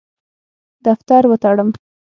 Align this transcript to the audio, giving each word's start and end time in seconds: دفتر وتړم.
دفتر 0.85 1.23
وتړم. 1.27 1.69